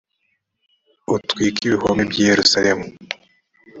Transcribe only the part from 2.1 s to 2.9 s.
i yerusalemu